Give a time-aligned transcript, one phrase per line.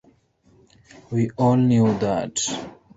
[1.11, 2.39] We all knew that.